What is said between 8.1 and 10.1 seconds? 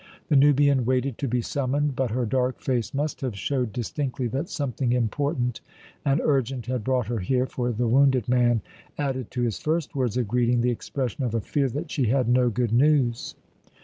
man added to his first